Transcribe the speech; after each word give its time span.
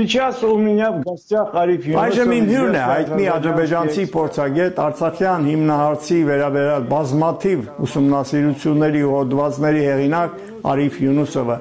Сейчас 0.00 0.42
у 0.42 0.58
меня 0.58 0.90
в 0.92 1.00
гостях 1.00 1.54
Արիֆ 1.54 1.86
Յունուսov։ 1.88 2.02
Այժմ 2.02 2.32
իմ 2.36 2.48
հյուրն 2.52 2.74
է 2.76 2.82
հայտնի 2.84 3.26
ադրբեջանցի 3.32 4.04
փորձագետ 4.12 4.80
Արցախյան 4.86 5.46
հիմնահարցի 5.50 6.18
վերաբերյալ 6.28 6.86
բազմաթիվ 6.90 7.62
ուսումնասիրությունների 7.86 9.02
ու 9.06 9.14
հոդվածների 9.16 9.82
հեղինակ 9.86 10.38
Արիֆ 10.72 10.98
Յունուսովը։ 11.06 11.58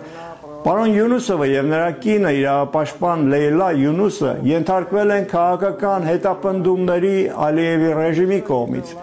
Պարոն 0.65 0.93
Յունուսովը 0.97 1.47
եւ 1.51 1.67
նրա 1.71 1.89
կինը 2.03 2.29
իրավապաշտպան 2.35 3.25
Լեյլա 3.31 3.69
Յունուսը 3.85 4.31
ենթարկվել 4.49 5.11
են 5.15 5.27
քաղաքական 5.35 6.07
հետապնդումների 6.09 7.17
Ալիևի 7.47 7.91
ռեժիմի 7.99 8.39
կողմից։ 8.49 8.95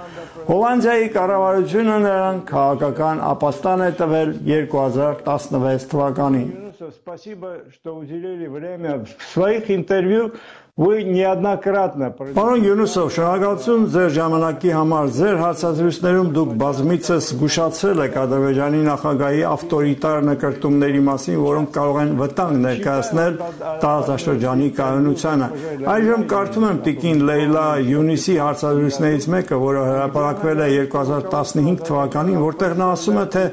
Հոլանդիայի 0.49 1.09
կառավարությունը 1.15 1.99
նրան 2.03 2.43
քաղաքական 2.51 3.23
ապաստան 3.31 3.87
է 3.87 3.91
տվել 4.03 4.35
2016 4.51 5.87
թվականին։ 5.93 6.66
Спасибо, 6.92 7.64
что 7.72 7.96
уделили 7.96 8.48
время 8.48 9.06
в 9.06 9.24
своих 9.24 9.70
интервью 9.72 10.34
Вы 10.77 11.03
неоднократно 11.05 12.07
Պարոն 12.17 12.63
Յունուսով, 12.65 13.11
շնորհակալություն 13.13 13.83
ձեր 13.93 14.07
ժամանակի 14.15 14.71
համար։ 14.73 15.11
Ձեր 15.19 15.35
հարցազրույցներում 15.43 16.31
դուք 16.33 16.55
բազմիցս 16.63 17.27
զգուշացրել 17.29 18.01
եք 18.07 18.17
Ադրբեջանի 18.23 18.81
նախագահի 18.87 19.43
ավտորիտար 19.51 20.25
նկարտումների 20.31 21.03
մասին, 21.09 21.37
որոնք 21.45 21.75
կարող 21.77 21.99
են 22.03 22.15
վտանգ 22.23 22.57
ներկայացնել 22.63 23.37
տարածաշրջանի 23.85 24.71
կայունությանը։ 24.81 25.51
Այժմ 25.93 26.25
կարդում 26.33 26.67
եմ 26.73 26.81
Տիկին 26.89 27.23
Լեյլա 27.29 27.67
Յունիսի 27.93 28.39
հարցազրույցներից 28.41 29.29
մեկը, 29.37 29.61
որը 29.69 29.85
հրապարակվել 29.93 30.65
է 30.65 30.71
2015 30.97 31.85
թվականին, 31.93 32.41
որտեղ 32.49 32.77
նա 32.81 32.89
ասում 32.97 33.21
է, 33.21 33.27
թե 33.37 33.45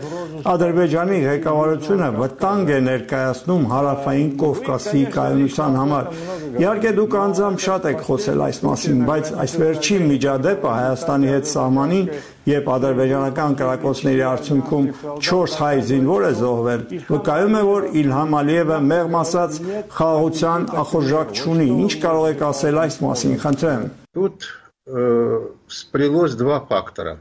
Ադրբեջանի 0.50 1.20
ղեկավարությունը 1.26 2.10
վտանգ 2.16 2.70
է 2.70 2.80
ներկայացնում 2.88 3.64
հարավային 3.74 4.30
Կովկասի 4.40 5.02
կայունության 5.20 5.80
համար։ 5.80 6.12
Իհարկե 6.60 6.94
դուք 7.00 7.13
Դուք 7.14 7.16
անձամբ 7.20 7.60
շատ 7.64 7.86
եք 7.90 8.00
խոսել 8.08 8.42
այս 8.46 8.60
մասին, 8.66 9.02
բայց 9.10 9.28
այս 9.44 9.54
վերջին 9.62 10.06
միջադեպը 10.10 10.72
Հայաստանի 10.74 11.30
հետ 11.30 11.50
սահմանին, 11.50 12.10
երբ 12.50 12.72
ադրբեջանական 12.76 13.56
կրակոցների 13.60 14.24
արդյունքում 14.30 14.88
4 15.30 15.58
հայ 15.60 15.72
զինվոր 15.90 16.26
է 16.30 16.32
զոհվել, 16.40 16.84
վկայում 17.14 17.58
է, 17.60 17.64
որ 17.70 17.88
Իլհամ 18.02 18.36
Ալիևը 18.40 18.80
մեղմ 18.90 19.18
ասած 19.20 19.62
խաղաղության 20.00 20.68
ախորժակ 20.84 21.34
չունի։ 21.40 21.70
Ինչ 21.86 21.94
կարող 22.10 22.28
եք 22.34 22.46
ասել 22.50 22.84
այս 22.84 23.00
մասին, 23.06 23.40
խնդրեմ։ 23.46 23.88
Тут 24.20 24.50
э, 24.90 25.40
сплелось 25.68 26.36
два 26.36 26.60
фактора. 26.66 27.18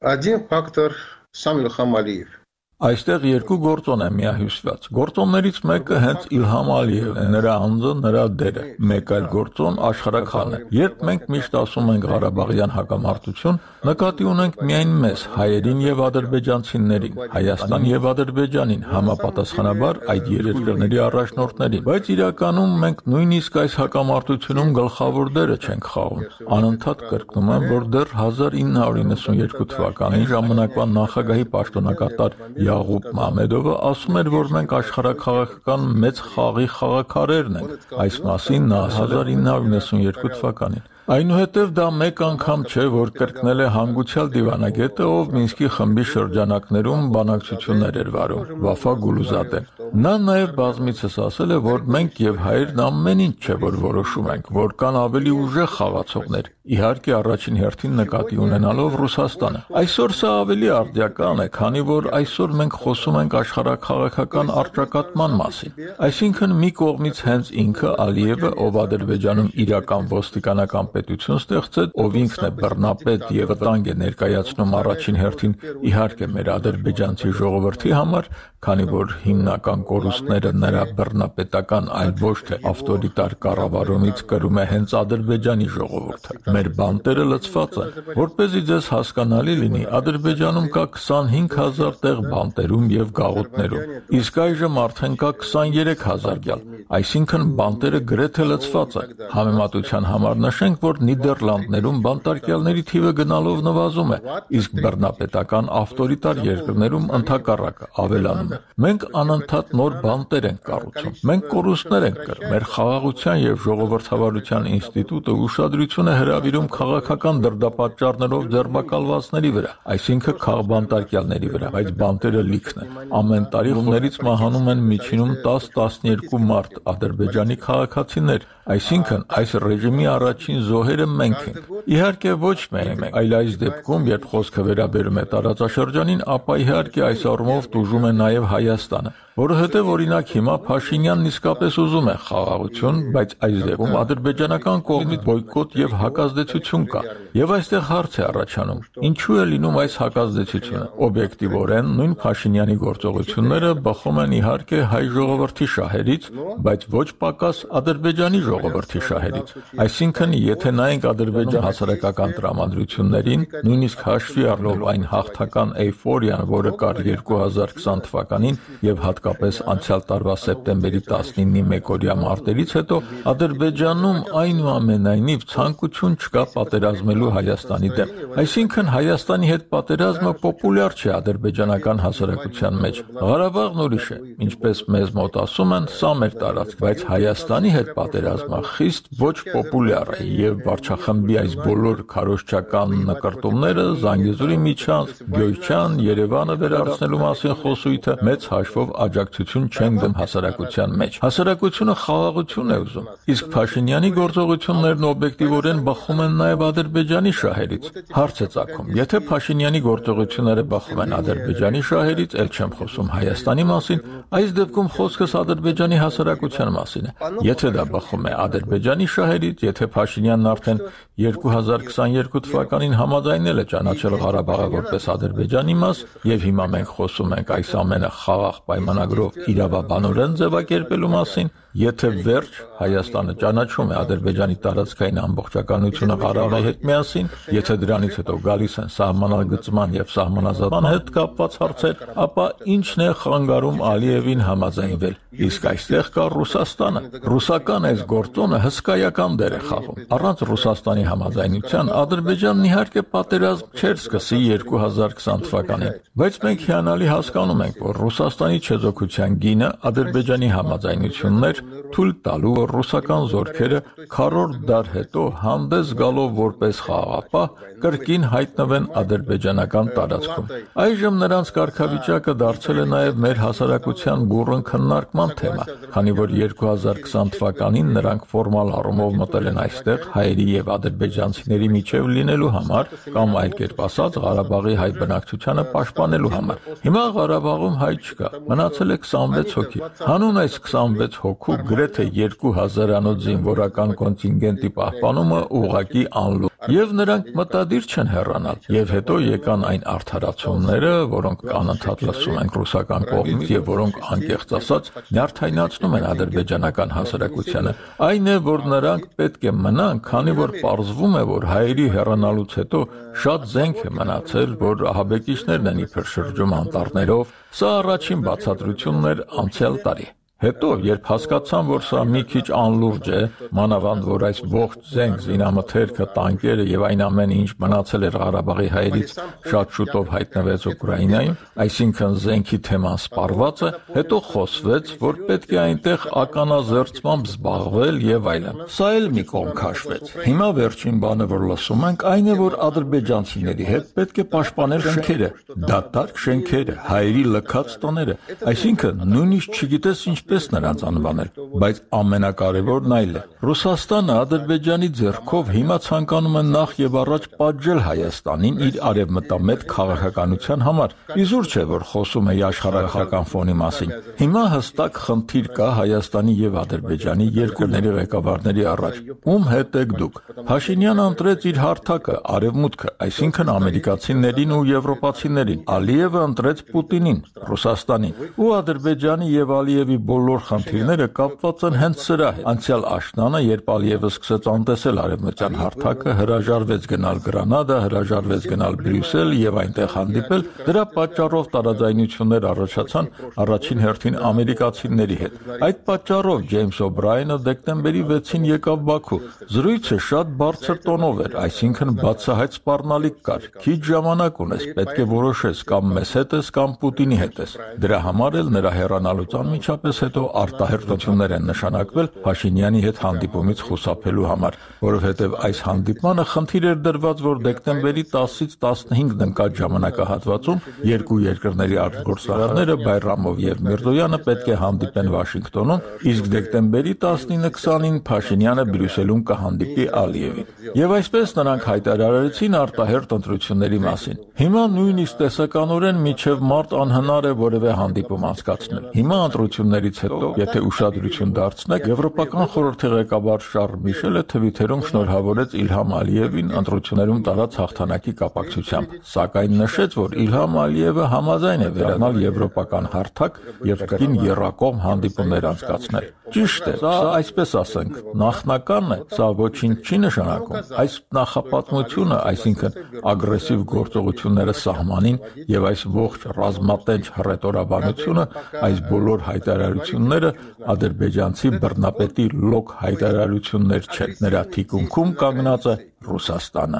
Один 0.00 0.46
фактор 0.48 0.92
сам 1.32 1.60
Ильхам 1.60 1.96
Алиев. 1.96 2.37
Այստեղ 2.79 3.25
երկու 3.27 3.55
գործոն 3.59 4.01
է 4.05 4.05
միահյուսված։ 4.15 4.85
Գործոններից 4.95 5.57
մեկը 5.67 5.97
հենց 5.99 6.27
Իլհամ 6.31 6.69
Ալիևն 6.71 7.17
է, 7.19 7.23
նրա 7.33 7.55
անձը, 7.65 7.89
նրա 8.05 8.21
դերը։ 8.39 8.61
Մեկ 8.91 9.09
այլ 9.17 9.25
գործոն 9.33 9.79
Աշխարհակհանն 9.89 10.55
է։ 10.55 10.59
Երբ 10.77 11.03
մենք 11.09 11.25
միշտ 11.35 11.57
ասում 11.59 11.91
ենք 11.91 12.07
Ղարաբաղյան 12.07 12.73
հակամարտություն, 12.77 13.59
նկատի 13.89 14.29
ունենք 14.31 14.55
միայն 14.69 14.93
մեզ, 15.03 15.25
հայերին 15.35 15.83
եւ 15.83 15.99
ադրբեջանցիներին, 16.07 17.19
Հայաստան 17.35 17.89
եւ 17.89 18.07
Ադրբեջանին, 18.13 18.87
համապատասխանաբար 18.95 19.99
այդ 20.15 20.31
երկրների 20.39 20.99
առաջնորդներին։ 21.09 21.85
Բայց 21.89 22.09
իրականում 22.15 22.73
մենք 22.83 23.03
նույնիսկ 23.11 23.59
այս 23.59 23.77
հակամարտությունում 23.79 24.73
գլխավոր 24.79 25.33
դերը 25.35 25.59
չենք 25.67 25.91
խաղում։ 25.99 26.25
Անընդհատ 26.59 27.05
կրկնում 27.11 27.53
եմ, 27.59 27.67
որ 27.75 27.87
դեռ 27.99 28.15
1992 28.23 29.69
թվականին 29.75 30.27
ժամանակվա 30.31 30.89
նախագահի 30.99 31.47
պաշտոնակատար 31.59 32.37
Յաղուբ 32.69 33.09
Մամեդովը 33.19 33.75
ասում 33.89 34.21
էր, 34.21 34.31
որ 34.35 34.53
մենք 34.59 34.77
աշխարհակաղակական 34.79 35.89
մեծ 36.05 36.23
խաղի 36.29 36.69
խաղակարերն 36.77 37.59
ենք։ 37.63 37.99
Այս 38.05 38.21
մասին 38.29 38.71
նա 38.73 38.85
1992 38.99 40.33
թվականին 40.37 40.87
Այնուհետև 41.09 41.71
դա 41.73 41.85
մեկ 41.99 42.19
անգամ 42.21 42.63
չէ, 42.69 42.83
որ 42.93 43.11
կրկնել 43.15 43.61
է 43.63 43.69
հանգուցյալ 43.73 44.27
դիվանագետը, 44.35 45.05
ով 45.09 45.31
Մինսկի 45.33 45.69
խմբի 45.73 46.03
շրջանակներում 46.09 47.07
բանակցություններ 47.15 47.97
էր 48.03 48.11
վարում, 48.13 48.51
Վաֆա 48.65 48.93
Գուլուզադեն։ 49.05 49.65
Նա 49.89 50.11
նաև 50.21 50.51
բազմիցս 50.53 51.15
ասել 51.23 51.53
է, 51.55 51.57
որ 51.65 51.85
մենք 51.95 52.19
եւ 52.21 52.35
հայերն 52.43 52.81
ամեն 52.83 53.21
ինչ 53.25 53.35
չէ, 53.41 53.55
որ 53.63 53.77
որոշում 53.81 54.27
ենք, 54.35 54.49
որ 54.53 54.73
կան 54.81 54.97
ավելի 54.99 55.31
ուժեղ 55.33 55.71
խաղացողներ, 55.75 56.49
իհարկե 56.69 57.13
առաջին 57.17 57.57
հերթին 57.59 57.95
նկատի 57.99 58.37
ունենալով 58.45 58.97
Ռուսաստանը։ 58.99 59.61
Այսօր 59.79 60.13
սա 60.19 60.33
ավելի 60.43 60.69
արդյական 60.79 61.41
է, 61.41 61.47
քանի 61.57 61.81
որ 61.89 62.09
այսօր 62.19 62.53
մենք 62.59 62.77
խոսում 62.83 63.17
ենք 63.19 63.37
աշխարհակաղակական 63.39 64.51
արճակատման 64.59 65.33
մասին։ 65.39 65.73
Այսինքն 66.09 66.53
մի 66.59 66.69
կողմից 66.79 67.23
հենց 67.29 67.51
ինքը 67.63 67.93
Ալիևը, 68.05 68.51
ով 68.69 68.79
Ադրբեջանում 68.83 69.49
իրական 69.65 70.11
ոստիկանական 70.13 70.91
պետություն 70.93 71.41
ստեղծեց, 71.41 71.97
ով 72.05 72.19
ինքն 72.19 72.45
է 72.45 72.51
բռնապետ 72.59 73.25
եւ 73.39 73.49
վտանգ 73.49 73.89
է 73.89 73.97
ներկայացնում 74.03 74.77
առաջին 74.79 75.19
հերթին 75.23 75.57
իհարկե 75.89 76.29
մեր 76.37 76.53
ադրբեջանցի 76.59 77.33
ժողովրդի 77.39 77.93
համար, 77.97 78.29
քանի 78.59 78.85
որ 78.91 79.13
հիմնական 79.23 79.78
կորուստները 79.89 80.51
նրա 80.63 80.83
բռնապետական, 80.97 81.89
այլ 81.99 82.11
ոչ 82.19 82.37
թե 82.49 82.59
ավտորիտար 82.69 83.35
կառավարումից 83.45 84.23
կրում 84.29 84.59
է 84.59 84.65
հենց 84.69 84.95
Ադրբեջանի 84.99 85.67
ժողովուրդը։ 85.75 86.37
Մեր 86.55 86.69
բանտերը 86.79 87.25
լցված 87.29 87.77
են։ 87.83 87.93
Որպեսզի 88.19 88.61
ձեզ 88.69 88.89
հասկանալի 88.93 89.55
լինի, 89.59 89.83
Ադրբեջանում 89.99 90.67
կա 90.75 90.85
25000 90.95 91.99
տեղ 92.03 92.21
բանտերում 92.29 92.89
եւ 92.95 93.13
գաղութներում, 93.19 93.95
իսկ 94.19 94.39
այժմ 94.45 94.79
արդեն 94.83 95.17
կա 95.23 95.31
23000 95.43 96.43
գյալ։ 96.49 96.63
Այսինքն 96.99 97.43
բանտերը 97.59 97.99
գրեթե 98.09 98.45
լցված 98.49 98.95
են։ 98.99 99.11
Համեմատության 99.29 100.07
համար 100.09 100.39
նշենք, 100.45 100.79
որ 100.85 101.01
Նիդերլանդներում 101.09 101.99
բանտարկյալների 102.05 102.83
թիվը 102.89 103.11
գնալով 103.19 103.59
նվազում 103.67 104.13
է, 104.15 104.19
իսկ 104.59 104.79
բռնապետական 104.85 105.69
ավտորիտար 105.79 106.41
երկրներում 106.49 107.05
ընդհակառակը 107.19 107.89
ավելանում 108.03 108.49
է։ 108.49 108.59
Մենք 108.85 109.05
անընդհատ 109.21 109.68
նոր 109.79 109.95
բանտեր 110.03 110.45
ենք 110.49 110.61
կառուցում։ 110.69 111.15
Մենք 111.29 111.47
կորուստներ 111.53 112.05
ենք 112.09 112.19
կրում։ 112.29 112.53
Մեր 112.53 112.65
խաղաղության 112.73 113.39
եւ 113.43 113.57
ժողովրդավարության 113.65 114.69
ինստիտուտը 114.69 115.35
ուշադրություն 115.45 116.09
է 116.09 116.15
հրավիրում 116.19 116.69
քաղաքական 116.79 117.41
դրդապատճառներով 117.45 118.47
ձերբակալվածների 118.53 119.51
վրա, 119.59 119.73
այսինքն 119.95 120.39
քաղբանտարկյալների 120.45 121.51
վրա, 121.55 121.71
բայց 121.75 121.91
բանտերը 121.99 122.43
լիքն 122.49 122.83
են։ 122.83 122.95
Ամեն 123.19 123.49
տարի 123.53 123.75
խումներից 123.79 124.21
մահանում 124.29 124.71
են 124.73 124.85
միջինում 124.89 125.33
10-12 125.45 126.39
մարդ 126.49 126.79
ադրբեջանի 126.93 127.59
քաղաքացիներ, 127.65 128.47
այսինքն 128.69 129.23
այս 129.39 129.53
ռեժիմի 129.63 130.05
առաջին 130.13 130.59
զոհերը 130.69 131.05
մենք 131.19 131.39
ենք։ 131.49 131.69
Իհարկե 131.89 132.33
ոչ 132.43 132.59
մենք, 132.75 133.01
այլ 133.19 133.33
այս 133.39 133.55
դեպքում, 133.63 134.05
երբ 134.09 134.27
խոսքը 134.33 134.65
վերաբերում 134.69 135.19
է 135.19 135.23
տարածաշրջանին, 135.33 136.21
ապա 136.35 136.57
իհարկե 136.63 137.03
այս 137.09 137.25
առումով 137.33 137.69
տուժում 137.73 138.05
է 138.09 138.11
նաև 138.19 138.47
Հայաստանը, 138.53 139.13
որովհետև 139.59 139.87
օրինակ 139.91 140.29
հիմա 140.31 140.53
Փաշինյանն 140.63 141.25
իսկապես 141.29 141.77
ուզում 141.83 142.05
է 142.07 142.13
խաղաղություն, 142.25 142.99
բայց 143.15 143.31
այս 143.43 143.55
դեպքում 143.67 143.95
ադրբեջանական 143.99 144.83
կողմից 144.87 145.25
բոյկոտ 145.27 145.75
եւ 145.79 145.95
հակազդեցություն 145.99 146.85
կա։ 146.93 147.01
Եվ 147.39 147.51
այստեղ 147.59 147.83
հարց 147.89 148.13
է 148.19 148.23
առաջանում. 148.29 148.79
ինչու 149.09 149.35
է 149.39 149.43
լինում 149.49 149.79
այս 149.83 149.93
հակազդեցությունը։ 149.99 150.87
Օբյեկտիվորեն 151.09 151.91
նույն 151.99 152.13
Փաշինյանի 152.23 152.75
գործողությունները 152.79 153.71
բխում 153.89 154.21
են 154.23 154.31
իհարկե 154.39 154.79
հայ 154.93 155.03
ժողովրդի 155.19 155.67
շահերից, 155.75 156.23
բայց 156.69 156.81
ոչ 156.95 157.07
պակաս 157.19 157.57
ադրբեջանի 157.79 158.39
ժողովրդի 158.47 159.01
շահերից։ 159.09 159.53
Այսինքն, 159.89 160.37
եթե 160.39 160.69
նայենք 160.79 161.03
Ադրբեջան 161.09 161.65
հասարակական 161.67 162.31
տրամադրություններին, 162.39 163.45
նույնիսկ 163.67 163.99
հաշվի 164.07 164.43
առնելով 164.55 164.87
այն 164.93 165.03
հաղթական 165.09 165.69
էյֆորիան, 165.83 166.43
որը 166.49 166.73
կար 166.79 167.03
2020 167.09 168.03
թվականին 168.09 168.59
եւ 168.89 169.03
հատկապես 169.09 169.48
անցյալ 169.73 170.01
տարվա 170.09 170.35
սեպտեմբերի 170.43 171.01
19-ի 171.09 171.63
մեկօրյա 171.69 172.15
մարտերից 172.19 172.73
հետո, 172.77 172.97
Ադրբեջանում 173.31 174.19
այնուամենայնիվ 174.39 175.45
ցանկություն 175.53 176.17
չկա 176.19 176.43
պատերազմելու 176.53 177.31
Հայաստանի 177.39 177.89
դեմ։ 177.99 178.13
Այսինքն 178.43 178.91
Հայաստանի 178.93 179.49
հետ 179.49 179.63
պատերազմը 179.73 180.33
պոպուլյար 180.43 180.95
չէ 180.99 181.11
ադրբեջանական 181.19 182.01
հասարակության 182.05 182.79
մեջ։ 182.83 183.01
Ղարաբաղն 183.19 183.83
ուրիշ 183.85 184.07
է, 184.09 184.19
ինչպես 184.49 184.83
մեզ 184.95 185.13
մոտ 185.19 185.39
ասում 185.43 185.73
են, 185.79 185.89
սա 185.99 186.11
մեր 186.19 186.37
տարածք, 186.43 186.77
բայց 186.83 187.03
Հայաստանի 187.09 187.73
հետ 187.75 187.91
պատերազմը 187.99 188.61
խիստ 188.69 189.09
ոչ 189.19 189.35
պոպուլյար 189.49 190.13
է 190.19 190.27
եւ 190.39 190.61
վարչախմբի 190.69 191.39
այս 191.39 191.57
բոլոր 191.59 192.03
քարոշչական 192.13 192.95
նկարտումները 193.09 193.85
Զանգեզուրի 194.03 194.57
միջանց 194.69 195.21
Գյոյչան 195.35 195.99
Երևանը 196.09 196.55
վերադարձնելու 196.63 197.21
մասին 197.23 197.57
խոսույթը 197.63 198.15
մեծ 198.29 198.47
հաշվով 198.53 198.93
աջակցություն 199.05 199.38
չեն 199.39 199.97
դեմ 199.99 200.13
հասարակության 200.19 200.95
մեջ։ 200.99 201.17
Հասարակությունը 201.23 201.95
խաղաղություն 202.03 202.69
է 202.69 202.77
ուզում։ 202.83 203.05
Իսկ 203.33 203.49
Փաշինյանի 203.55 204.09
գործողություններն 204.19 205.07
օբյեկտիվորեն 205.09 205.79
բխում 205.89 206.19
են 206.25 206.33
նաեւ 206.39 206.63
Ադրբեջանի 206.69 207.33
շահերից։ 207.39 207.83
Հարց 208.19 208.37
է 208.39 208.47
ցակում. 208.55 208.87
եթե 208.99 209.17
Փաշինյանի 209.29 209.79
գործողությունները 209.89 210.63
բխում 210.73 210.99
են 211.03 211.11
Ադրբեջանի 211.19 211.81
շահերից, 211.89 212.31
ել 212.39 212.49
չեմ 212.49 212.71
խոսում 212.79 213.07
Հայաստանի 213.19 213.65
մասին, 213.69 213.99
այս 214.39 214.49
դեպքում 214.59 214.89
խոսքս 214.99 215.31
Ադրբեջանի 215.39 215.97
հասարակության 216.03 216.69
մասին 216.79 217.05
է։ 217.09 217.11
Եթե 217.49 217.69
դա 217.79 217.83
բխում 217.93 218.23
է 218.29 218.33
Ադրբեջանի 218.49 219.07
շահերից, 219.13 219.57
եթե 219.69 219.85
Փաշինյանն 219.95 220.49
արդեն 220.49 220.79
2022 221.19 222.43
թվականին 222.49 222.93
համաձայնել 222.99 223.59
է 223.59 223.65
ճանաչել 223.69 224.13
Ղարաբաղը 224.23 224.67
որպես 224.79 225.03
Ադրբեջանի 225.13 225.75
մաս, 225.83 225.97
եւ 226.29 226.39
հիմա 226.49 226.65
մենք 226.73 226.89
խոսում 226.99 227.33
ենք 227.39 227.49
այս 227.59 227.69
ամենը 227.79 228.09
խաղաղ 228.19 228.57
պայմանագրով 228.69 229.28
իրավաբանորեն 229.53 230.35
ձևակերպելու 230.39 231.11
մասին, 231.13 231.51
Եթե 231.77 232.09
վերջ 232.25 232.55
Հայաստանը 232.79 233.33
ճանաչում 233.41 233.91
է 233.93 233.95
Ադրբեջանի 233.99 234.55
տարածքային 234.63 235.17
ամբողջականությունը 235.21 236.15
Ղարաբաղի 236.23 236.65
հետ 236.65 236.85
միասին, 236.89 237.27
եթե 237.53 237.75
դրանից 237.83 238.17
հետո 238.19 238.35
գալիս 238.47 238.77
են 238.81 238.89
սահմանագծման 238.95 239.93
եւ 239.99 240.13
սահմանազատման 240.15 240.87
հետ 240.89 241.11
կապված 241.19 241.57
հարցեր, 241.61 242.03
ապա 242.25 242.45
ինչն 242.73 243.03
է 243.05 243.09
խանգարում 243.21 243.83
Ալիևին 243.89 244.43
համաձայնվել։ 244.49 245.17
Իսկ 245.39 245.65
այստեղ 245.69 246.07
կա 246.15 246.23
Ռուսաստանը։ 246.33 247.01
Ռուսական 247.29 247.85
այս 247.89 247.99
գործոնը 248.09 248.59
հսկայական 248.65 249.35
դեր 249.39 249.53
է 249.53 249.61
խաղում։ 249.69 249.99
Առանց 250.17 250.41
Ռուսաստանի 250.49 251.03
համաձայնության 251.09 251.91
Ադրբեջանն 251.99 252.65
իհարկե 252.69 253.03
պատերազմ 253.13 253.77
չէր 253.79 253.95
սկսի 253.99 254.39
2020 254.65 255.45
թվականին, 255.45 255.99
բայց 256.19 256.39
մենք 256.49 256.65
հիանալի 256.69 257.09
հասկանում 257.13 257.63
ենք, 257.69 257.79
որ 257.89 258.01
Ռուսաստանի 258.03 258.59
չեզոքության 258.65 259.37
գինը 259.45 259.69
Ադրբեջանի 259.89 260.49
համաձայնությունն 260.59 261.47
էր 261.49 261.58
թույլ 261.95 262.11
տալու, 262.25 262.53
որ 262.59 262.73
ռուսական 262.75 263.27
զորքերը 263.33 263.79
քառորդ 264.13 264.59
դար 264.69 264.91
հետո 264.95 265.25
հանդես 265.43 265.93
գալով 265.99 266.33
որպես 266.39 266.81
խաղաղապահ 266.87 267.47
կրկին 267.83 268.25
հայտնվեն 268.33 268.85
ադրբեջանական 268.99 269.89
տարածքում։ 269.95 270.49
Այժմ 270.83 271.19
նրանց 271.23 271.51
կարգավիճակը 271.57 272.33
դարձել 272.41 272.79
է 272.79 272.85
նաև 272.93 273.19
մեր 273.25 273.41
հասարակության 273.43 274.25
բուրըն 274.31 274.63
քննարկման 274.69 275.33
թեմա, 275.39 275.65
քանի 275.95 276.13
որ 276.19 276.33
2020 276.39 277.33
թվականին 277.35 277.93
նրանք 277.99 278.27
ֆորմալ 278.33 278.73
առումով 278.79 279.17
մտել 279.19 279.49
են 279.51 279.61
այստեղ 279.63 280.07
հայերի 280.15 280.47
եւ 280.49 280.71
ադրբեջանցիների 280.75 281.69
միջև 281.75 282.09
լինելու 282.19 282.51
համար 282.57 282.91
կամ 283.19 283.37
այլ 283.43 283.55
կերպ 283.59 283.81
ասած 283.89 284.19
Ղարաբաղի 284.25 284.75
հայ 284.79 284.89
բնակչությանը 284.99 285.65
պաշտպանելու 285.73 286.33
համար։ 286.35 286.67
Հիմա 286.83 287.05
Ղարաբաղում 287.19 287.79
հայ 287.79 287.93
չկա, 287.99 288.31
մնացել 288.49 288.89
է 288.89 288.99
26 289.09 289.57
հոգի։ 289.59 289.83
Հանուն 290.09 290.41
այս 290.43 290.59
26 290.69 291.19
հոգու 291.23 291.57
գրեթե 291.69 292.07
2000-անոց 292.19 293.25
զինվորական 293.29 293.95
կոնտինգենտի 294.03 294.69
պահպանումը 294.79 295.41
ուղակի 295.59 296.05
անլու 296.23 296.49
եւ 296.73 296.89
նրանք 296.99 297.27
մտադիր 297.69 297.85
չեն 297.93 298.07
հեռանալ 298.09 298.61
եւ 298.73 298.91
հետո 298.95 299.15
եկան 299.21 299.63
այն 299.69 299.83
արդարացումները 299.91 300.93
որոնք 301.11 301.43
անընդհատ 301.59 302.01
լսում 302.09 302.39
են 302.41 302.49
ռուսական 302.55 303.05
կողմից 303.09 303.51
եւ 303.53 303.69
որոնք 303.69 303.99
անկեղծ 304.15 304.53
ասած 304.59 304.89
նյարդայնացնում 305.13 305.95
են 305.99 306.07
ադրբեջանական 306.09 306.93
հասարակությանը 306.97 307.73
այն 308.09 308.29
է 308.33 308.37
որ 308.49 308.65
նրանք 308.73 309.07
պետք 309.21 309.45
է 309.45 309.53
մնան 309.69 310.03
քանի 310.09 310.35
որ 310.41 310.55
պարզվում 310.65 311.17
է 311.21 311.25
որ 311.29 311.49
հայերի 311.53 311.89
հեռանալուց 311.93 312.59
հետո 312.59 312.85
շատ 313.23 313.49
զենք 313.53 313.83
է 313.85 313.93
մնացել 314.01 314.55
որ 314.65 314.87
ահաբեկիչներն 314.93 315.73
են 315.73 315.83
իբր 315.85 316.13
շրջում 316.17 316.55
անտառներով 316.63 317.35
սա 317.59 317.75
առաջին 317.83 318.25
բացատրությունն 318.29 319.11
էր 319.13 319.27
անցյալ 319.43 319.85
տարի 319.85 320.15
Հետո, 320.39 320.67
երբ 320.87 321.03
հասկացան, 321.03 321.65
որ 321.67 321.81
սա 321.83 322.01
մի 322.07 322.19
քիչ 322.31 322.45
անլուրջ 322.55 323.07
է, 323.11 323.17
մանավանդ 323.57 324.05
որ 324.07 324.23
այս 324.29 324.37
ողջ 324.53 324.85
զենք, 324.87 325.17
զինամթերքը, 325.25 326.05
տանկերը 326.15 326.67
եւ 326.69 326.85
այն 326.87 327.01
ամենը, 327.03 327.39
ինչ 327.43 327.51
մնացել 327.59 328.05
էր 328.07 328.15
Ղարաբաղի 328.21 328.69
հայերից, 328.75 329.11
շատ 329.51 329.73
շուտով 329.75 330.13
հայտնվեց 330.15 330.67
Ուկրաինայում, 330.71 331.35
այսինքն 331.65 332.15
զենքի 332.23 332.59
թեման 332.69 333.01
սպառված 333.03 333.59
է, 333.59 333.73
հետո 333.99 334.19
խոսվեց, 334.29 334.93
որ 335.03 335.19
պետք 335.27 335.51
է 335.51 335.59
այնտեղ 335.59 336.07
ականազերծմամբ 336.23 337.29
զբաղվել 337.35 337.99
եւ 338.07 338.31
այլն։ 338.31 338.63
Սա 338.79 338.89
էլ 338.95 339.11
մի 339.19 339.23
կողմ 339.27 339.51
քաշվեց։ 339.59 340.15
Հիմա 340.23 340.49
վերջին 340.59 341.03
բանը, 341.03 341.29
որ 341.35 341.45
լսում 341.51 341.85
ենք, 341.89 342.07
այն 342.15 342.29
է, 342.29 342.37
որ 342.39 342.57
ադրբեջանցիների 342.69 343.69
հետ 343.69 343.91
պետք 343.99 344.23
է 344.23 344.27
պաշտպանել 344.39 344.87
շենքերը, 344.87 345.29
դատարկ 345.67 346.23
շենքերը, 346.29 346.79
հայերի 346.89 347.23
լքած 347.35 347.77
տները, 347.83 348.17
այսինքն 348.53 349.03
նույնիսկ 349.09 349.59
չգիտես 349.59 350.03
ինչ 350.09 350.19
ինչպես 350.29 350.45
նրանց 350.53 350.81
անվանել, 350.85 351.29
բայց 351.61 351.77
ամենակարևորն 351.97 352.93
այլ 352.93 353.13
է։ 353.17 353.21
Ռուսաստանը 353.49 354.15
Ադրբեջանի 354.19 354.89
ձեռքով 354.99 355.49
հիմա 355.55 355.77
ցանկանում 355.85 356.35
է 356.37 356.43
նախ 356.49 356.73
եւ 356.79 356.97
առաջ 357.01 357.23
պատժել 357.39 357.79
Հայաստանին 357.89 358.59
իր 358.69 358.77
արևմտամետ 358.89 359.65
քաղաքականության 359.73 360.65
համար։ 360.69 360.93
Իզուր 361.23 361.49
չէ, 361.49 361.63
որ 361.69 361.85
խոսում 361.89 362.29
է 362.29 362.35
աշխարհական 362.49 363.25
ֆոնի 363.33 363.55
մասին։ 363.59 363.93
Հիմա 364.19 364.43
հստակ 364.53 365.01
խնդիր 365.09 365.49
կա 365.57 365.69
Հայաստանի 365.79 366.33
եւ 366.39 366.59
Ադրբեջանի 366.59 367.27
երկրների 367.39 367.91
ղեկավարների 367.97 368.63
առաջ։ 368.69 369.01
Ում 369.33 369.49
հետ 369.49 369.79
եք 369.81 369.97
դուք։ 369.99 370.21
Փաշինյանը 370.49 371.07
ընտրեց 371.09 371.49
իր 371.49 371.59
հարթակը, 371.63 372.15
արևմուտքը, 372.37 372.93
այսինքն 373.09 373.51
ամերիկացիներին 373.55 374.53
ու 374.59 374.61
եվրոպացիներին։ 374.69 375.65
Ալիևը 375.79 376.21
ընտրեց 376.29 376.63
Պուտինին, 376.69 377.19
Ռուսաստանին։ 377.49 378.13
Ու 378.39 378.51
Ադրբեջանի 378.59 379.27
եւ 379.33 379.53
Ալիևի 379.59 379.97
բոլոր 380.19 380.41
խնդիրները 380.49 381.05
կապված 381.15 381.61
են 381.67 381.75
հենց 381.79 382.01
սրա 382.03 382.29
Անցյալ 382.51 382.81
աշնանը, 382.89 383.39
երբ 383.45 383.69
Ալիևը 383.71 384.09
սկսեց 384.09 384.47
անտեսել 384.51 384.97
արևմտյան 385.03 385.55
հարթակը, 385.59 386.15
հրաժարվեց 386.19 386.87
գնալ 386.91 387.21
Գրանադա, 387.23 387.77
հրաժարվեց 387.85 388.47
գնալ 388.51 388.77
Բրյուսել 388.79 389.31
եւ 389.39 389.59
այնտեղ 389.63 389.93
հանդիպել, 389.95 390.43
դրա 390.67 390.83
պատճառով 390.95 391.47
տարաձայնություններ 391.55 392.47
առաջացան 392.49 393.09
առաջին 393.45 393.83
հերթին 393.85 394.19
ամերիկացիների 394.29 395.17
հետ։ 395.19 395.39
Այդ 395.69 395.79
պատճառով 395.87 396.43
Ջեյմս 396.49 396.81
Օբրայենը 396.89 397.37
դեկտեմբերի 397.47 398.03
6-ին 398.09 398.49
եկավ 398.49 398.83
Բաքու։ 398.89 399.21
Զրույցը 399.55 399.99
շատ 400.09 400.35
բարձր 400.43 400.81
տոնով 400.89 401.23
էր, 401.29 401.39
այսինքն 401.45 401.95
բացահայտ 401.99 402.59
սպառնալիք 402.59 403.17
կար։ 403.29 403.47
Քիչ 403.63 403.79
ժամանակ 403.89 404.43
ունես, 404.49 404.67
պետք 404.79 404.99
է 404.99 405.07
որոշես 405.15 405.63
կամ 405.69 405.93
մեզ 405.99 406.13
հետ 406.19 406.37
ես 406.39 406.51
կամ 406.59 406.75
Պուտինի 406.83 407.19
հետ 407.19 407.41
ես։ 407.43 407.55
Դրա 407.79 407.99
համար 408.09 408.39
էլ 408.39 408.51
նրա 408.59 408.71
հեռանալուց 408.79 409.35
անմիջապես 409.39 410.01
հետո 410.09 410.23
արտահերտություններ 410.39 411.33
են 411.35 411.43
նշանակվել 411.49 412.07
Փաշինյանի 412.23 412.79
հետ 412.85 412.99
հանդիպումից 413.03 413.59
խուսափելու 413.67 414.25
համար, 414.29 414.55
որովհետև 414.81 415.35
այս 415.45 415.59
հանդիպմանը 415.69 416.25
խնդիր 416.33 416.65
էր 416.69 416.79
դրված, 416.87 417.21
որ 417.29 417.41
դեկտեմբերի 417.45 418.03
10-ից 418.09 418.55
15-ն 418.63 419.23
ընկած 419.29 419.59
ժամանակահատվածում 419.59 420.63
երկու 420.89 421.19
երկրների 421.25 421.79
արտգործնարարները 421.83 422.77
Բայրամով 422.79 423.41
եւ 423.43 423.63
Միրզոյանը 423.69 424.19
պետք 424.29 424.49
է 424.49 424.57
հանդիպեն 424.63 425.11
Վաշինգտոնում, 425.13 425.85
իսկ 426.09 426.29
դեկտեմբերի 426.33 426.93
19-20-ին 427.05 427.99
Փաշինյանը 428.09 428.65
Բրյուսելում 428.69 429.23
կհանդիպի 429.29 429.87
Ալիևին։ 429.99 430.49
Եվ 430.79 430.95
այսպես 430.99 431.35
նրանք 431.39 431.67
հայտարարեցին 431.69 432.57
արտահերտ 432.59 433.15
ընտրությունների 433.19 433.79
մասին։ 433.85 434.21
Հիմա 434.39 434.63
նույնիսկ 434.79 435.19
տեսականորեն 435.19 436.01
միջև 436.09 436.43
մարտ 436.49 436.75
անհնար 436.79 437.29
է 437.29 437.33
որևէ 437.39 437.73
հանդիպում 437.79 438.27
անցկացնել։ 438.29 438.85
Հիմա 438.95 439.17
ընտրությունների 439.29 439.91
ընտրություններից 439.99 440.03
հետո, 440.03 440.29
եթե 440.39 440.61
ուշադրություն 440.69 441.31
դարձնեք, 441.35 441.87
Եվրոպական 441.89 442.47
խորհրդի 442.53 442.89
ղեկավար 442.93 443.43
Շարլ 443.49 443.79
Միշելը 443.85 444.21
Թվիթերում 444.31 444.83
շնորհավորեց 444.89 445.55
Իլհամ 445.59 445.93
Ալիևին 445.99 446.53
ընտրություններում 446.59 447.21
տարած 447.27 447.57
հաղթանակի 447.59 448.13
կապակցությամբ, 448.19 448.95
սակայն 449.09 449.57
նշեց, 449.59 449.97
որ 449.99 450.15
Իլհամ 450.23 450.57
Ալիևը 450.63 451.09
համաձայն 451.13 451.65
է 451.65 451.69
վերանալ 451.79 452.21
եվրոպական 452.23 452.89
հարթակ 452.93 453.41
եւ 453.69 453.83
կրկին 453.89 454.15
երրակողմ 454.29 454.83
հանդիպումներ 454.85 455.49
անցկացնել։ 455.49 456.09
Ճիշտ 456.29 456.67
է, 456.69 456.73
սա 456.77 456.93
այսպես 457.09 457.53
ասենք, 457.57 457.95
նախնական 458.21 458.91
է, 458.93 458.97
սա 459.17 459.27
ոչինչ 459.39 459.77
չի 459.81 459.97
նշանակում։ 460.03 460.73
Այս 460.83 460.97
նախապատմությունը, 461.17 462.19
այսինքն 462.29 462.75
ագրեսիվ 463.09 463.63
գործողությունները 463.73 464.55
սահմանին 464.59 465.17
եւ 465.49 465.65
այս 465.71 465.85
ողջ 465.95 466.27
ռազմատենչ 466.37 467.05
հռետորաբանությունը, 467.17 468.27
այս 468.69 468.83
բոլոր 468.93 469.25
հայտարարությունները 469.29 469.78
հայտարարությունները 469.79 470.29
ադրբեջանցի 470.73 471.51
բռնապետի 471.63 472.25
լոկ 472.53 472.73
հայտարարություններ 472.81 473.87
չեն։ 473.95 474.15
Նրա 474.25 474.41
թիկունքում 474.55 475.15
կանգնած 475.23 475.67
է 475.73 475.75
Ռուսաստանը։ 476.09 476.79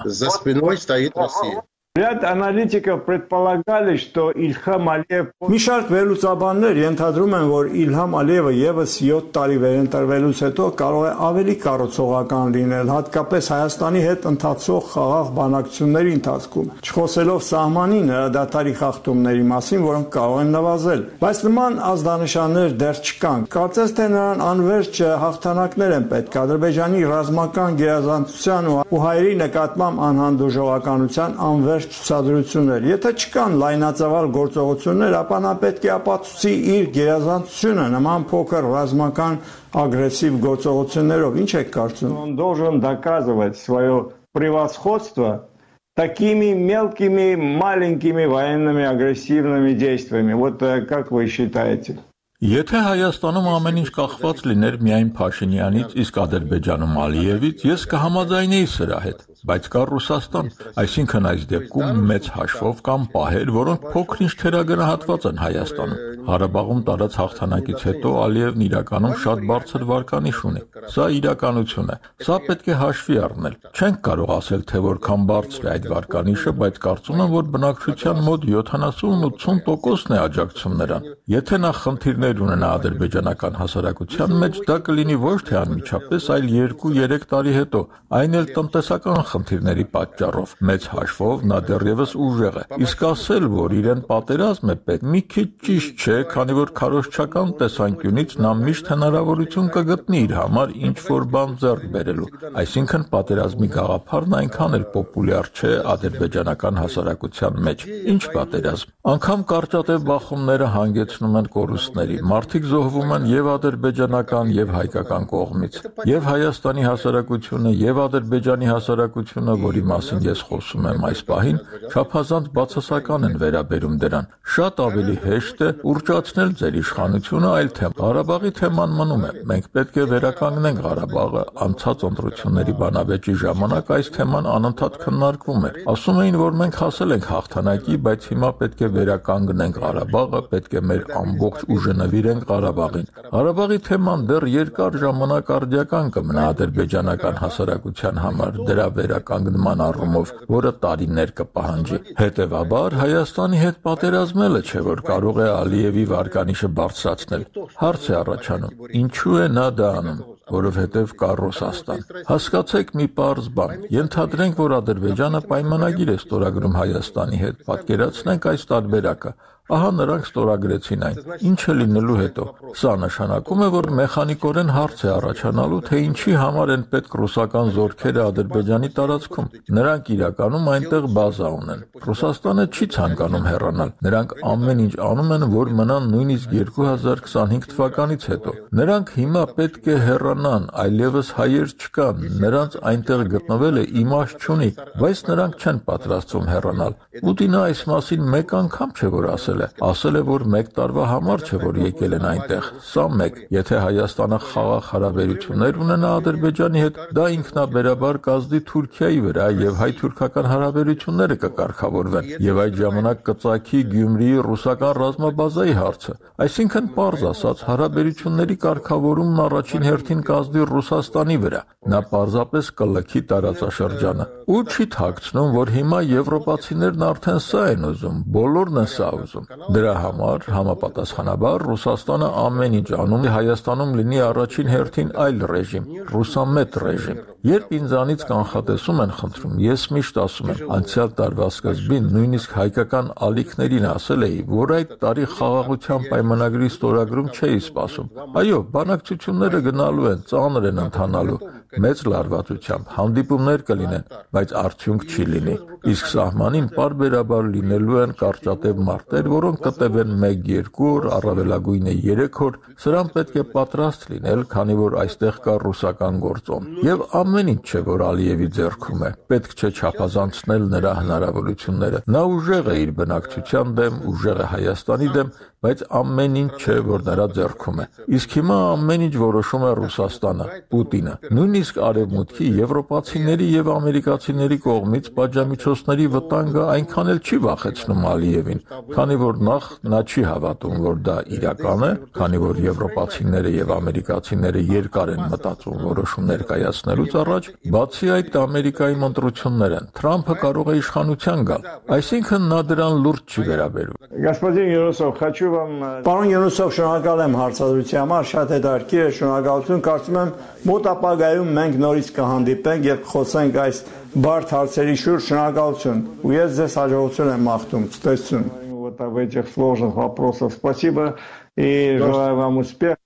За 1.98 2.00
спиной 2.00 2.14
стоит 2.14 2.22
Россия. 2.24 2.24
Ряд 2.24 2.24
аналитиков 2.24 3.04
предполагали, 3.04 3.96
что 3.96 4.32
Ильхам 4.32 4.88
Алиев... 4.88 5.30
Մի 5.44 5.58
շարք 5.62 5.90
վերլուծաբաններ 5.94 6.78
ենթադրում 6.80 7.34
են, 7.38 7.44
որ 7.52 7.66
Իլհամ 7.84 8.14
Ալիևը 8.18 8.52
եւս 8.56 8.94
7 8.98 9.28
տարի 9.34 9.58
վերընտրվելուց 9.62 10.38
հետո 10.44 10.64
կարող 10.80 11.04
է 11.04 11.12
ավելի 11.28 11.54
կառուցողական 11.64 12.54
լինել, 12.56 12.90
հատկապես 12.94 13.50
Հայաստանի 13.54 14.02
հետ 14.04 14.26
ընթացող 14.30 14.82
խաղաղ 14.90 15.30
բանակցությունների 15.38 16.14
ընթացքում, 16.18 16.72
չխոսելով 16.82 17.40
սահմանի 17.44 18.00
նրադատարի 18.10 18.74
խախտումների 18.80 19.44
մասին, 19.54 19.80
որոնք 19.84 20.08
կարող 20.18 20.38
են 20.42 20.50
նվազել։ 20.54 21.06
Բայց 21.22 21.38
նման 21.44 21.78
ազդանշաններ 21.94 22.76
դեռ 22.82 22.96
չկան։ 23.04 23.46
Կարծես 23.54 23.94
թե 23.94 24.06
նրան 24.14 24.44
անverջ 24.50 25.02
հաղթանակներ 25.22 25.94
են 25.94 26.08
պետք 26.10 26.40
Ադրբեջանի 26.42 27.06
ռազմական 27.14 27.78
գերազանցության 27.84 28.72
ու 28.74 29.04
հայերի 29.04 29.34
նկատմամբ 29.44 30.04
անհանդուրժողականության 30.08 31.38
անverջ 31.44 31.84
ցուցադրություններ։ 31.94 32.86
Եթե 32.90 33.10
չկան 33.20 33.56
լայնածավալ 33.62 34.28
գործողություններ, 34.36 35.16
ապա 35.20 35.38
նա 35.44 35.52
պետք 35.62 35.86
է 35.88 35.90
ապացուցի 35.94 36.52
իր 36.74 36.86
գերազանցությունը 36.96 37.86
նման 37.94 38.26
փոքր 38.32 38.68
ռազմական 38.74 39.40
ագրեսիվ 39.84 40.38
գործողություններով։ 40.44 41.40
Ինչ 41.44 41.50
եք 41.60 41.74
կարծում։ 41.78 42.16
Он 42.24 42.36
должен 42.36 42.80
доказывать 42.80 43.56
свое 43.56 43.96
превосходство 44.32 45.48
такими 45.94 46.52
мелкими, 46.52 47.34
маленькими 47.36 48.24
военными 48.24 48.84
агрессивными 48.84 49.72
действиями. 49.72 50.32
Вот 50.32 50.62
э, 50.62 50.82
как 50.82 51.10
вы 51.10 51.28
считаете? 51.28 51.98
Եթե 52.44 52.78
Հայաստանում 52.84 53.46
ամեն 53.56 53.76
ինչ 53.80 53.90
կախված 53.94 54.40
լիներ 54.50 54.74
միայն 54.84 55.10
Փաշինյանից, 55.16 55.94
իսկ 56.02 56.18
Ադրբեջանում 56.24 56.98
Ալիևից, 57.04 57.62
ես 57.70 57.86
կհամաձայնեի 57.94 58.66
սրա 58.74 58.98
հետ 59.06 59.22
բայց 59.47 59.67
կա 59.71 59.81
Ռուսաստան, 59.87 60.47
այսինքն 60.83 61.27
այս 61.29 61.43
դեպքում 61.53 61.99
մեծ 62.09 62.25
հաշվով 62.35 62.79
կան 62.89 63.05
պահեր, 63.13 63.51
որոնք 63.55 63.85
փոքր-ինչ 63.93 64.33
թերագնահատված 64.43 65.27
են 65.29 65.39
Հայաստանում։ 65.39 66.01
Ղարաբաղում 66.29 66.81
տարած 66.89 67.15
հաղթանակից 67.19 67.83
հետո 67.89 68.09
Ալիևն 68.23 68.63
իրականում 68.65 69.13
շատ 69.23 69.39
բարձր 69.49 69.85
վարկանիշ 69.89 70.41
ունի։ 70.49 70.61
Սա 70.93 71.05
իրականություն 71.19 71.89
է։ 71.89 71.95
Սա 72.27 72.35
պետք 72.49 72.67
է 72.69 72.75
հաշվի 72.79 73.17
առնել։ 73.29 73.55
Չենք 73.79 73.97
կարող 74.09 74.33
ասել, 74.35 74.65
թե 74.69 74.81
որքան 74.85 75.25
բարձր 75.29 75.65
է 75.65 75.71
այդ 75.73 75.87
վարկանիշը, 75.93 76.53
բայց 76.59 76.79
կարծում 76.85 77.23
եմ, 77.23 77.33
որ 77.39 77.49
բնակչության 77.55 78.21
մոտ 78.29 78.45
70-80%-ն 78.49 80.13
է 80.13 80.19
աջակցում 80.19 80.77
նրան։ 80.83 81.09
Եթե 81.29 81.59
նա 81.63 81.71
խնդիրներ 81.79 82.43
ունենա 82.45 82.69
ադրբեջանական 82.79 83.59
հասարակության 83.59 84.37
մեջ, 84.43 84.61
դա 84.69 84.77
կլինի 84.89 85.17
ոչ 85.23 85.39
թե 85.49 85.59
անմիջապես, 85.63 86.29
այլ 86.35 86.47
2-3 86.53 87.27
տարի 87.29 87.53
հետո, 87.59 87.81
այն 88.19 88.39
էլ 88.39 88.47
տնտեսական 88.59 89.28
խնդիրների 89.29 89.85
պատճառով։ 89.93 90.53
Մեծ 90.69 90.87
հաշվով 90.93 91.43
նա 91.49 91.59
դեռևս 91.69 92.13
ուժեղ 92.25 92.59
է։ 92.59 92.63
Իսկ 92.85 93.03
ասել, 93.09 93.47
որ 93.53 93.75
իրեն 93.79 94.03
պատերազմ 94.09 94.73
է 94.73 94.75
պետք, 94.89 95.05
մի 95.13 95.21
քիչ 95.33 95.47
ճիշտ 95.69 96.03
չէ, 96.03 96.17
քանի 96.33 96.57
որ 96.59 96.73
քարոշչական 96.79 97.53
տեսանկյունից 97.59 98.35
նա 98.43 98.53
միշտ 98.59 98.91
հնարավորություն 98.93 99.71
կգտնի 99.75 100.21
իր 100.29 100.35
համար 100.39 100.75
ինչ 100.89 100.97
որ 101.09 101.27
բան 101.35 101.55
ձեռք 101.63 101.85
բերելու։ 101.95 102.29
Այսինքն 102.63 103.05
պատերազմի 103.13 103.69
գաղափարն 103.79 104.37
այնքան 104.39 104.77
էլ 104.79 104.85
պոպուլյար 104.95 105.51
չէ 105.59 105.73
ադրբեջանական 105.93 106.81
հասարակության 106.83 107.61
մեջ։ 107.69 107.85
Ինչ 108.13 108.23
պատերազմ։ 108.35 108.98
Անկամ 109.09 109.43
կարճատև 109.49 110.03
բախումները 110.05 110.65
հանգեցնում 110.69 111.37
են 111.39 111.47
կորուստների։ 111.53 112.15
Մարդիկ 112.29 112.65
զոհվում 112.69 113.13
են 113.15 113.23
եւ 113.29 113.47
ադրբեջանական 113.53 114.49
եւ 114.53 114.73
հայկական 114.75 115.23
կողմից։ 115.31 115.77
Եվ 116.09 116.27
Հայաստանի 116.29 116.83
հասարակությունը 116.85 117.71
եւ 117.79 118.01
Ադրբեջանի 118.03 118.69
հասարակությունը 118.69 119.55
որի 119.63 119.83
մասին 119.89 120.21
ես 120.27 120.43
խոսում 120.49 120.85
եմ 120.89 121.07
այս 121.09 121.23
պահին, 121.29 121.57
չափազանց 121.89 122.51
բացասական 122.59 123.25
են 123.29 123.39
վերաբերում 123.41 123.95
դրան։ 124.03 124.29
Շատ 124.59 124.83
ավելի 124.85 125.15
հեշտ 125.25 125.63
է 125.65 125.71
ուրճացնել 125.89 126.53
ձեր 126.59 126.79
իշխանությունը 126.83 127.49
այլ 127.49 127.73
թեմ։ 127.79 127.97
Ղարաբաղի 128.03 128.53
թեման 128.59 128.95
մնում 128.99 129.25
է։ 129.25 129.33
Մենք 129.49 129.71
պետք 129.79 129.99
է 129.99 130.07
վերականգնենք 130.13 130.83
Ղարաբաղը։ 130.85 131.43
Անցած 131.65 132.05
ընտրությունների 132.09 132.77
բանավեճի 132.83 133.35
ժամանակ 133.45 133.91
այս 133.99 134.13
թեման 134.19 134.49
անընդհատ 134.53 135.01
քննարկվում 135.05 135.67
էր։ 135.69 135.81
Ասում 135.93 136.19
էին, 136.19 136.39
որ 136.39 136.57
մենք 136.59 136.79
հասել 136.83 137.15
ենք 137.19 137.29
հաղթանակի, 137.29 137.99
բայց 138.09 138.29
հիմա 138.29 138.49
պետք 138.59 138.79
է 138.79 138.89
վերականգնենք 138.99 139.79
Ղարաբաղը, 139.83 140.41
պետք 140.53 140.75
է 140.79 140.81
մեր 140.89 141.03
ամբողջ 141.19 141.65
ուժը 141.75 141.93
նվիրենք 141.99 142.45
Ղարաբաղին։ 142.49 143.07
Ղարաբաղի 143.33 143.79
թեման 143.89 144.25
դեռ 144.29 144.45
երկար 144.53 144.97
ժամանակ 145.03 145.51
արդյական 145.57 146.11
կմնա 146.15 146.45
ադրբեջանական 146.53 147.39
հասարակության 147.43 148.21
համար։ 148.23 148.59
Դրա 148.69 148.87
վերականգնման 148.99 149.83
առումով, 149.89 150.33
որը 150.55 150.73
տարիներ 150.85 151.33
կպահանջի։ 151.39 152.01
Հետևաբար 152.19 152.97
Հայաստանի 152.99 153.61
հետ 153.63 153.79
պատերազմելը 153.89 154.63
չէ, 154.69 154.83
որ 154.89 155.05
կարող 155.09 155.39
է 155.39 155.49
Ալիևի 155.59 156.05
վարկանիշը 156.13 156.69
բարձրացնել։ 156.79 157.47
Հարց 157.83 158.09
է 158.09 158.19
առաջանում. 158.23 158.75
ինչու 158.99 159.39
է 159.39 159.47
նա 159.59 159.67
դա 159.79 159.89
անում 159.99 160.19
որովհետև 160.49 161.13
կա 161.19 161.29
Ռուսաստան։ 161.39 162.03
Հասկացեք 162.29 162.91
մի 162.99 163.07
պարզ 163.19 163.49
բան։ 163.59 163.85
Ենթադրենք, 163.95 164.59
որ 164.63 164.75
Ադրբեջանը 164.79 165.41
պայմանագիր 165.49 166.11
է 166.13 166.17
ստորագրում 166.19 166.77
Հայաստանի 166.79 167.39
հետ։ 167.43 167.63
Պատկերացնենք 167.69 168.49
այս 168.53 168.67
տարբերակը։ 168.73 169.33
Ահա 169.69 169.89
նրանք 169.93 170.23
ստորագրեցին 170.25 171.03
այն։ 171.05 171.17
Ինչը 171.45 171.73
լինելու 171.77 172.15
հետո։ 172.19 172.45
Սա 172.79 172.93
նշանակում 173.03 173.59
է, 173.61 173.67
որ 173.75 173.87
մեխանիկորեն 173.99 174.71
հարց 174.73 175.03
է 175.05 175.09
առաջանալու, 175.13 175.81
թե 175.89 175.99
ինչի 176.09 176.33
համար 176.41 176.71
են 176.73 176.85
պետք 176.89 177.17
ռուսական 177.19 177.69
զորքերը 177.75 178.23
Ադրբեջանի 178.29 178.89
տարածքում։ 178.97 179.49
Նրանք 179.77 180.09
իրականում 180.15 180.69
այնտեղ 180.73 181.05
բազա 181.19 181.51
ունեն։ 181.59 181.83
Ռուսաստանը 182.09 182.65
չի 182.73 182.87
ցանկանում 182.97 183.45
հեռանալ։ 183.49 183.91
Նրանք 184.09 184.33
ամեն 184.49 184.81
ինչ 184.89 184.93
անում 185.09 185.29
են, 185.37 185.45
որ 185.53 185.71
մնան 185.79 186.09
նույնիսկ 186.17 186.49
2025 186.57 187.69
թվականից 187.69 188.27
հետո։ 188.33 188.55
Նրանք 188.79 189.13
հիմա 189.19 189.43
պետք 189.59 189.89
է 189.93 189.99
հեռանան, 190.09 190.67
այլևս 190.89 191.31
հայեր 191.37 191.69
չկան։ 191.77 192.25
Նրանց 192.41 192.79
այնտեղ 192.89 193.23
գտնվելը 193.37 193.85
իմաստ 194.01 194.49
չունի, 194.49 194.69
բայց 194.97 195.23
նրանք 195.29 195.59
չեն 195.59 195.81
պատրաստվում 195.89 196.51
հեռանալ։ 196.57 196.99
Պուտինը 197.19 197.59
այս 197.69 197.81
մասին 197.93 198.29
մեկ 198.33 198.53
անգամ 198.63 198.93
չէ 198.97 199.09
որ 199.19 199.29
ասել 199.35 199.58
ասել 199.59 199.65
է։ 199.65 199.89
Ասել 199.89 200.15
է, 200.19 200.21
որ 200.29 200.43
մեկ 200.53 200.69
տարվա 200.77 201.05
համար 201.09 201.43
չէ, 201.43 201.57
որ 201.59 201.77
եկել 201.83 202.13
են 202.17 202.25
այնտեղ։ 202.29 202.67
Սա 202.89 203.03
մեկ։ 203.19 203.39
Եթե 203.55 203.79
Հայաստանը 203.83 204.39
խաղաղ 204.45 204.83
հարաբերություններ 204.89 205.79
ունենա 205.83 206.11
Ադրբեջանի 206.19 206.83
հետ, 206.83 206.99
դա 207.19 207.25
ինքնաբերաբար 207.35 208.19
կազդի 208.29 208.59
Թուրքիայի 208.69 209.19
վրա 209.25 209.47
եւ 209.59 209.79
հայ-թուրքական 209.79 210.49
հարաբերությունները 210.53 211.37
կկարգավորվեն 211.43 212.29
եւ 212.49 212.61
այդ 212.63 212.79
ժամանակ 212.79 213.23
կծակի 213.29 213.81
Գյումրիի 213.89 214.39
ռուսական 214.49 214.93
ռազմաբազայի 214.99 215.75
հարցը։ 215.79 216.15
Այսինքն, 216.39 216.85
པարզ 216.95 217.23
ասած, 217.29 217.63
հարաբերությունների 217.67 218.55
կարգավորումն 218.63 219.41
առաջին 219.43 219.87
հերթին 219.89 220.21
կազդի 220.29 220.67
Ռուսաստանի 220.69 221.37
վրա։ 221.43 221.61
Նա 221.89 221.99
պարզապես 222.13 222.69
կլքի 222.79 223.21
տարածաշրջանը։ 223.31 224.27
Ու 224.49 224.61
չի 224.69 224.85
թաքցնում, 224.95 225.51
որ 225.59 225.71
հիմա 225.75 225.99
եվրոպացիներն 226.09 227.05
արդեն 227.09 227.41
սա 227.49 227.65
են 227.73 227.89
ուզում, 227.89 228.23
բոլորն 228.39 228.79
են 228.83 228.89
սա 228.93 229.09
ուզում։ 229.19 229.48
Դրա 229.49 229.91
համար 229.97 230.43
համապատասխանաբար 230.53 231.63
Ռուսաստանը 231.65 232.27
ամեն 232.41 232.73
ինչ 232.79 232.89
անում 233.03 233.23
է 233.25 233.29
Հայաստանում 233.33 233.93
լինի 233.99 234.19
առաջին 234.25 234.67
հերթին 234.69 235.09
այլ 235.23 235.39
ռեժիմ, 235.51 235.87
ռուսամետ 236.13 236.77
ռեժիմ։ 236.83 237.21
Երբ 237.49 237.73
ինձանից 237.79 238.25
կանխատեսում 238.29 239.01
են 239.05 239.15
խնդրում, 239.21 239.55
ես 239.65 239.85
միշտ 239.97 240.19
ասում 240.25 240.51
եմ, 240.53 240.61
անցյալ 240.77 241.09
տարվա 241.17 241.47
սկզբին 241.55 242.11
նույնիսկ 242.13 242.53
հայկական 242.59 243.09
ալիքներին 243.29 243.89
ասել 243.89 244.27
էի, 244.29 244.39
որ 244.53 244.75
այդ 244.77 244.93
տարի 245.01 245.25
խաղաղության 245.33 246.05
պայմանագրի 246.13 246.69
ստորագրում 246.77 247.31
չէի 247.33 247.63
սպասում։ 247.65 248.13
Այո, 248.43 248.61
բանակցությունները 248.77 249.63
գնալու 249.69 250.09
են, 250.13 250.23
ծանր 250.29 250.69
են 250.69 250.83
ընթանալու, 250.85 251.41
մեծ 251.77 251.99
լարվածությամբ 252.09 252.93
հանդիպումներ 252.95 253.63
կլինեն, 253.69 254.05
բայց 254.35 254.53
արդյունք 254.59 255.03
չի 255.09 255.25
լինի։ 255.29 255.55
Իսկ 255.89 256.07
սահմանին 256.11 256.69
parberabar 256.75 257.45
լինելու 257.53 257.99
են 258.03 258.13
կարճատև 258.19 258.79
մարտեր, 258.89 259.29
որոնք 259.33 259.61
կտևեն 259.67 260.15
1-2 260.29 260.89
օր, 260.89 261.07
առավելագույնը 261.19 261.93
3 262.07 262.41
օր։ 262.47 262.57
Սրան 262.83 263.11
պետք 263.15 263.37
է 263.39 263.43
պատրաստ 263.53 264.07
լինել, 264.13 264.43
քանի 264.53 264.75
որ 264.79 264.97
այստեղ 265.03 265.39
կա 265.45 265.55
ռուսական 265.63 266.19
գործոն։ 266.25 266.67
Եվ 266.89 267.05
ամեն 267.19 267.53
ինչ 267.53 267.61
չէ, 267.69 267.83
որ 267.89 268.03
Ալիևի 268.09 268.49
ձեռքում 268.59 269.05
է։ 269.09 269.11
Պետք 269.29 269.55
չէ 269.59 269.71
չափազանցնել 269.79 270.67
նրա 270.73 270.93
հնարավորությունները։ 270.99 272.03
Նա 272.09 272.23
ուժեղ 272.39 272.69
է 272.69 272.75
իր 272.83 272.91
բնակչության 272.99 273.73
դեմ, 273.79 274.01
ուժեղ 274.09 274.43
է 274.43 274.49
Հայաստանի 274.49 275.09
դեմ 275.19 275.33
բայց 275.59 275.81
ամեն 275.91 276.35
ինչ 276.39 276.51
չէ, 276.55 276.75
որ 276.87 277.01
նրա 277.03 277.23
ձեռքում 277.35 277.79
է։ 277.83 277.85
Իսկ 278.15 278.35
հիմա 278.39 278.57
ամեն 278.73 279.01
ինչ 279.07 279.15
որոշում 279.19 279.63
է 279.67 279.71
Ռուսաստանը, 279.79 280.45
Պուտինը։ 280.71 281.15
Նույնիսկ 281.35 281.58
արևմուտքի 281.58 282.48
եվրոպացիների 282.58 283.46
եւ 283.54 283.68
ամերիկացիների 283.74 284.58
կողմից 284.64 285.08
պատժամիջոցների 285.18 286.06
վտանգը 286.14 286.64
այնքան 286.74 287.10
էլ 287.14 287.20
չի 287.24 287.38
վախեցնում 287.44 288.04
Ալիևին, 288.10 288.60
քանի 288.94 289.16
որ 289.24 289.40
նախ 289.48 289.68
նա 289.94 290.00
չի 290.04 290.24
հավատում, 290.28 290.76
որ 290.84 291.00
դա 291.08 291.16
իրական 291.38 291.84
է, 291.84 291.90
քանի 292.18 292.40
որ 292.44 292.60
եվրոպացիները 292.64 293.52
եւ 293.54 293.72
ամերիկացիները 293.78 294.64
երկար 294.74 295.12
են 295.14 295.22
մտածում 295.34 295.82
որոշումներ 295.84 296.44
կայացնելուց 296.54 297.16
առաջ, 297.24 297.50
բացի 297.74 298.12
այդ 298.14 298.38
Ամերիկայի 298.44 298.96
մընտրություններ 299.04 299.74
են։ 299.78 299.86
Թրամփը 299.98 300.34
կարող 300.44 300.70
է 300.70 300.74
իշխանության 300.80 301.44
գալ։ 301.48 301.68
Այսինքն 301.94 302.48
նա 302.50 302.58
դրան 302.70 302.98
լուրջ 303.04 303.34
չի 303.34 303.44
վերաբերվում։ 303.48 304.04
Господин 304.24 304.68
Юнусов, 304.74 305.18
хочу 305.18 305.50
вам... 305.54 305.70
Պարոն 306.04 306.28
Յունուսով, 306.34 306.74
շնորհակալ 306.78 307.22
եմ 307.24 307.36
հարցազրույցի 307.40 307.96
համար, 308.00 308.28
շատ 308.34 308.52
հետաքրքիր 308.54 309.04
է, 309.04 309.08
շնորհակալություն։ 309.18 309.84
Կարծում 309.84 310.18
եմ 310.20 310.32
մոտ 310.68 310.88
ապագայում 310.94 311.52
մենք 311.58 311.78
նորից 311.84 312.10
կհանդիպենք 312.18 312.88
եւ 312.88 312.98
կխոսենք 313.04 313.58
այս 313.64 313.80
բարդ 314.24 314.54
հարցերի 314.56 314.96
շուրջ։ 315.04 315.28
Շնորհակալություն։ 315.28 316.02
Ու 316.24 316.34
ես 316.34 316.58
ձեզ 316.58 316.76
հաջողություն 316.80 317.32
եմ 317.34 317.48
մաղթում։ 317.50 317.86
Ցտեսություն։ 317.94 318.50
Вот 318.84 319.00
об 319.00 319.16
этих 319.16 319.48
сложных 319.48 319.94
вопросах. 319.94 320.52
Спасибо 320.52 321.16
и 321.56 321.96
желаю 321.98 322.36
вам 322.36 322.58
успехов. 322.58 322.98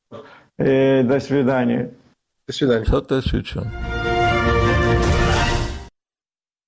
И 0.59 1.03
до 1.05 1.21
свидания. 1.21 1.91
До 2.47 2.53
свидания. 2.53 2.85
Ցտեսություն։ 2.85 3.92